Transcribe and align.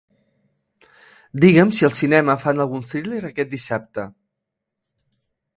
Digue'm 1.43 1.75
si 1.79 1.85
al 1.89 1.93
cinema 1.99 2.37
fan 2.45 2.65
algun 2.65 2.89
thriller 2.93 3.21
aquest 3.31 3.55
dissabte. 3.55 4.11